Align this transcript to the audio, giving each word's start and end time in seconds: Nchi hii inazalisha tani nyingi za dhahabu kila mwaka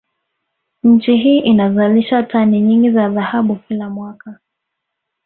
Nchi 0.83 1.17
hii 1.17 1.39
inazalisha 1.39 2.23
tani 2.23 2.61
nyingi 2.61 2.91
za 2.91 3.09
dhahabu 3.09 3.55
kila 3.55 3.89
mwaka 3.89 4.39